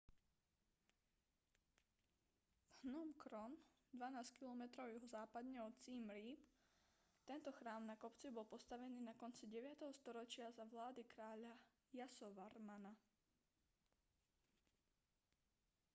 [2.77, 3.51] phnom krom
[3.97, 6.41] 12 km juhozápadne od siem reap
[7.29, 9.93] tento chrám na kopci bol postavený na konci 9.
[9.99, 11.53] storočia za vlády kráľa
[11.99, 12.93] yasovarmana